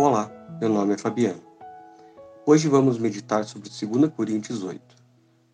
Olá, 0.00 0.30
meu 0.60 0.68
nome 0.68 0.94
é 0.94 0.96
Fabiano. 0.96 1.42
Hoje 2.46 2.68
vamos 2.68 3.00
meditar 3.00 3.44
sobre 3.44 3.68
2 3.68 4.14
Coríntios 4.14 4.62
8, 4.62 4.80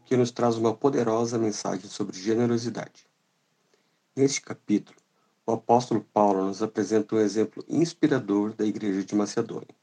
que 0.05 0.19
nos 0.19 0.31
traz 0.31 0.57
uma 0.57 0.75
poderosa 0.75 1.39
mensagem 1.39 1.89
sobre 1.89 2.15
generosidade. 2.19 3.09
Neste 4.15 4.43
capítulo, 4.43 4.99
o 5.47 5.53
apóstolo 5.53 6.07
Paulo 6.13 6.45
nos 6.45 6.63
apresenta 6.63 7.17
um 7.17 7.21
exemplo 7.21 7.65
inspirador 7.67 8.53
da 8.53 8.67
igreja 8.67 9.03
de 9.03 9.15
Macedônia, 9.15 9.75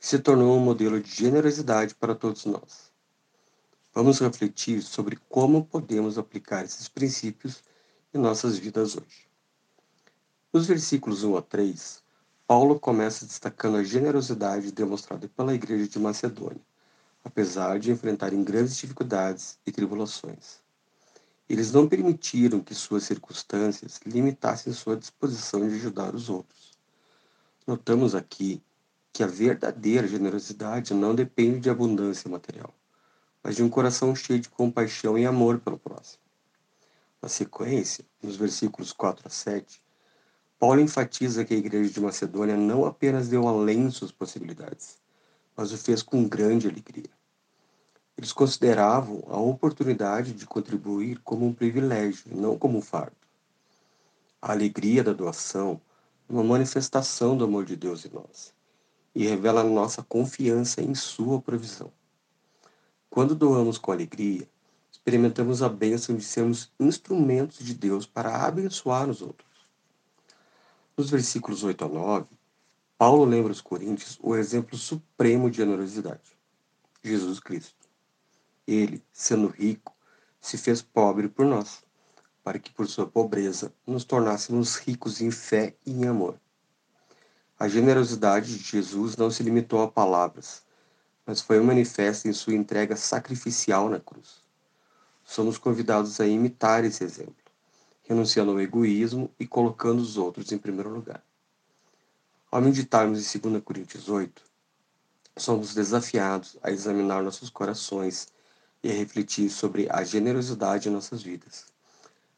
que 0.00 0.06
se 0.06 0.18
tornou 0.18 0.56
um 0.56 0.64
modelo 0.64 0.98
de 0.98 1.14
generosidade 1.14 1.94
para 1.94 2.14
todos 2.14 2.46
nós. 2.46 2.90
Vamos 3.92 4.20
refletir 4.20 4.80
sobre 4.80 5.18
como 5.28 5.66
podemos 5.66 6.16
aplicar 6.16 6.64
esses 6.64 6.88
princípios 6.88 7.62
em 8.14 8.16
nossas 8.16 8.56
vidas 8.56 8.96
hoje. 8.96 9.28
Nos 10.50 10.64
versículos 10.66 11.24
1 11.24 11.36
a 11.36 11.42
3, 11.42 12.01
Paulo 12.52 12.78
começa 12.78 13.24
destacando 13.24 13.78
a 13.78 13.82
generosidade 13.82 14.70
demonstrada 14.72 15.26
pela 15.26 15.54
igreja 15.54 15.88
de 15.88 15.98
Macedônia, 15.98 16.60
apesar 17.24 17.78
de 17.78 17.90
enfrentarem 17.90 18.44
grandes 18.44 18.76
dificuldades 18.76 19.58
e 19.66 19.72
tribulações. 19.72 20.60
Eles 21.48 21.72
não 21.72 21.88
permitiram 21.88 22.60
que 22.60 22.74
suas 22.74 23.04
circunstâncias 23.04 23.98
limitassem 24.04 24.70
sua 24.74 24.98
disposição 24.98 25.66
de 25.66 25.76
ajudar 25.76 26.14
os 26.14 26.28
outros. 26.28 26.72
Notamos 27.66 28.14
aqui 28.14 28.62
que 29.14 29.22
a 29.22 29.26
verdadeira 29.26 30.06
generosidade 30.06 30.92
não 30.92 31.14
depende 31.14 31.58
de 31.58 31.70
abundância 31.70 32.30
material, 32.30 32.74
mas 33.42 33.56
de 33.56 33.62
um 33.62 33.70
coração 33.70 34.14
cheio 34.14 34.40
de 34.40 34.50
compaixão 34.50 35.16
e 35.16 35.24
amor 35.24 35.58
pelo 35.58 35.78
próximo. 35.78 36.22
Na 37.22 37.30
sequência, 37.30 38.04
nos 38.22 38.36
versículos 38.36 38.92
4 38.92 39.26
a 39.26 39.30
7, 39.30 39.80
Paulo 40.62 40.80
enfatiza 40.80 41.44
que 41.44 41.54
a 41.54 41.56
igreja 41.56 41.90
de 41.92 42.00
Macedônia 42.00 42.56
não 42.56 42.84
apenas 42.84 43.28
deu 43.28 43.48
além 43.48 43.90
suas 43.90 44.12
possibilidades, 44.12 44.96
mas 45.56 45.72
o 45.72 45.76
fez 45.76 46.04
com 46.04 46.28
grande 46.28 46.68
alegria. 46.68 47.10
Eles 48.16 48.32
consideravam 48.32 49.24
a 49.26 49.36
oportunidade 49.40 50.32
de 50.32 50.46
contribuir 50.46 51.18
como 51.24 51.44
um 51.44 51.52
privilégio, 51.52 52.26
não 52.30 52.56
como 52.56 52.78
um 52.78 52.80
fardo. 52.80 53.16
A 54.40 54.52
alegria 54.52 55.02
da 55.02 55.12
doação 55.12 55.80
é 56.30 56.32
uma 56.32 56.44
manifestação 56.44 57.36
do 57.36 57.42
amor 57.42 57.64
de 57.64 57.74
Deus 57.74 58.06
em 58.06 58.10
nós 58.10 58.54
e 59.16 59.26
revela 59.26 59.64
nossa 59.64 60.00
confiança 60.04 60.80
em 60.80 60.94
Sua 60.94 61.42
provisão. 61.42 61.90
Quando 63.10 63.34
doamos 63.34 63.78
com 63.78 63.90
alegria, 63.90 64.48
experimentamos 64.92 65.60
a 65.60 65.68
bênção 65.68 66.14
de 66.14 66.22
sermos 66.22 66.70
instrumentos 66.78 67.58
de 67.58 67.74
Deus 67.74 68.06
para 68.06 68.46
abençoar 68.46 69.10
os 69.10 69.20
outros. 69.20 69.51
Nos 70.94 71.08
versículos 71.08 71.64
8 71.64 71.86
a 71.86 71.88
9, 71.88 72.26
Paulo 72.98 73.24
lembra 73.24 73.50
os 73.50 73.62
coríntios 73.62 74.18
o 74.22 74.36
exemplo 74.36 74.76
supremo 74.76 75.50
de 75.50 75.56
generosidade: 75.56 76.36
Jesus 77.02 77.40
Cristo. 77.40 77.88
Ele, 78.66 79.02
sendo 79.10 79.46
rico, 79.48 79.96
se 80.38 80.58
fez 80.58 80.82
pobre 80.82 81.28
por 81.28 81.46
nós, 81.46 81.82
para 82.44 82.58
que 82.58 82.70
por 82.70 82.86
sua 82.86 83.06
pobreza 83.06 83.72
nos 83.86 84.04
tornássemos 84.04 84.76
ricos 84.76 85.22
em 85.22 85.30
fé 85.30 85.74
e 85.86 85.92
em 85.92 86.06
amor. 86.06 86.38
A 87.58 87.68
generosidade 87.68 88.58
de 88.58 88.62
Jesus 88.62 89.16
não 89.16 89.30
se 89.30 89.42
limitou 89.42 89.80
a 89.80 89.88
palavras, 89.88 90.62
mas 91.24 91.40
foi 91.40 91.58
manifesta 91.60 92.28
em 92.28 92.34
sua 92.34 92.54
entrega 92.54 92.96
sacrificial 92.96 93.88
na 93.88 93.98
cruz. 93.98 94.42
Somos 95.24 95.56
convidados 95.56 96.20
a 96.20 96.26
imitar 96.26 96.84
esse 96.84 97.02
exemplo 97.02 97.41
renunciando 98.02 98.52
ao 98.52 98.60
egoísmo 98.60 99.30
e 99.38 99.46
colocando 99.46 100.00
os 100.00 100.16
outros 100.16 100.52
em 100.52 100.58
primeiro 100.58 100.90
lugar. 100.90 101.22
Ao 102.50 102.60
meditarmos 102.60 103.34
em 103.34 103.38
2 103.38 103.62
Coríntios 103.62 104.08
8, 104.08 104.42
somos 105.36 105.74
desafiados 105.74 106.58
a 106.62 106.70
examinar 106.70 107.22
nossos 107.22 107.48
corações 107.48 108.28
e 108.82 108.90
a 108.90 108.94
refletir 108.94 109.48
sobre 109.48 109.88
a 109.90 110.02
generosidade 110.04 110.88
em 110.88 110.92
nossas 110.92 111.22
vidas. 111.22 111.66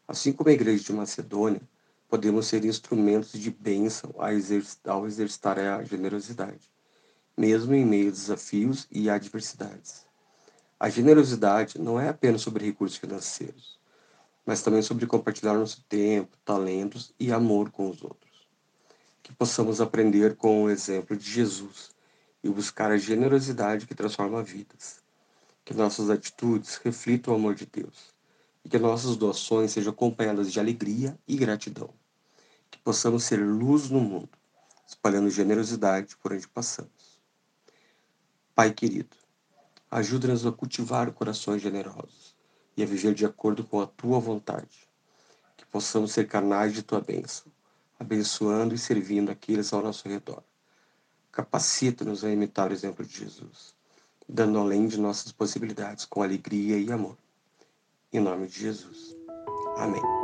Assim 0.06 0.33
como 0.33 0.50
a 0.50 0.53
igreja 0.53 0.84
de 0.84 0.93
Macedônia, 0.93 1.62
podemos 2.09 2.47
ser 2.47 2.65
instrumentos 2.65 3.33
de 3.33 3.50
bênção 3.50 4.15
ao 4.84 5.06
exercitar 5.06 5.59
a 5.59 5.83
generosidade, 5.83 6.71
mesmo 7.37 7.75
em 7.75 7.84
meio 7.84 8.09
a 8.09 8.12
desafios 8.12 8.87
e 8.91 9.10
adversidades. 9.10 10.05
A 10.78 10.89
generosidade 10.89 11.81
não 11.81 11.99
é 11.99 12.09
apenas 12.09 12.43
sobre 12.43 12.65
recursos 12.65 12.99
financeiros, 12.99 13.81
mas 14.44 14.62
também 14.62 14.82
sobre 14.82 15.06
compartilhar 15.06 15.55
nosso 15.55 15.82
tempo, 15.88 16.37
talentos 16.44 17.15
e 17.19 17.32
amor 17.32 17.71
com 17.71 17.88
os 17.88 18.03
outros. 18.03 18.47
Que 19.22 19.32
possamos 19.32 19.81
aprender 19.81 20.37
com 20.37 20.65
o 20.65 20.71
exemplo 20.71 21.16
de 21.16 21.31
Jesus 21.31 21.91
e 22.43 22.50
buscar 22.50 22.91
a 22.91 22.99
generosidade 22.99 23.87
que 23.87 23.94
transforma 23.94 24.43
vidas. 24.43 25.03
Que 25.65 25.72
nossas 25.72 26.10
atitudes 26.10 26.77
reflitam 26.77 27.33
o 27.33 27.37
amor 27.37 27.54
de 27.54 27.65
Deus 27.65 28.12
e 28.62 28.69
que 28.69 28.78
nossas 28.78 29.16
doações 29.16 29.72
sejam 29.72 29.93
acompanhadas 29.93 30.53
de 30.53 30.60
alegria 30.60 31.19
e 31.27 31.37
gratidão. 31.37 31.91
Que 32.71 32.78
possamos 32.78 33.25
ser 33.25 33.38
luz 33.38 33.88
no 33.88 34.00
mundo, 34.00 34.31
espalhando 34.87 35.31
generosidade 35.31 36.16
por 36.16 36.33
onde 36.33 36.47
passamos. 36.49 37.21
Pai 38.54 38.72
querido, 38.72 39.16
ajuda-nos 39.91 40.44
a 40.47 40.53
cultivar 40.53 41.12
corações 41.12 41.62
generosos 41.62 42.34
e 42.77 42.83
a 42.83 42.87
viver 42.87 43.15
de 43.15 43.25
acordo 43.25 43.65
com 43.65 43.81
a 43.81 43.87
tua 43.87 44.19
vontade. 44.19 44.89
Que 45.57 45.65
possamos 45.67 46.12
ser 46.12 46.27
canais 46.27 46.73
de 46.73 46.83
tua 46.83 47.01
bênção, 47.01 47.47
abençoando 47.99 48.75
e 48.75 48.79
servindo 48.79 49.31
aqueles 49.31 49.73
ao 49.73 49.83
nosso 49.83 50.09
redor. 50.09 50.43
Capacita-nos 51.31 52.25
a 52.25 52.31
imitar 52.31 52.71
o 52.71 52.73
exemplo 52.73 53.05
de 53.05 53.19
Jesus, 53.19 53.75
dando 54.29 54.59
além 54.59 54.87
de 54.87 54.99
nossas 54.99 55.33
possibilidades 55.33 56.05
com 56.05 56.23
alegria 56.23 56.79
e 56.79 56.91
amor. 56.93 57.17
Em 58.13 58.21
nome 58.21 58.47
de 58.47 58.61
Jesus. 58.61 59.17
Amém. 59.77 60.24